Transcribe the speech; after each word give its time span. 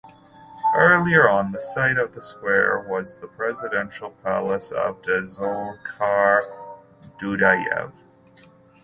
Earlier 0.75 1.29
on 1.29 1.51
the 1.51 1.59
site 1.59 1.99
of 1.99 2.15
the 2.15 2.23
square 2.23 2.79
was 2.89 3.19
the 3.19 3.27
Presidential 3.27 4.09
Palace 4.09 4.71
of 4.71 4.99
Dzhokhar 5.03 6.41
Dudayev. 7.19 7.93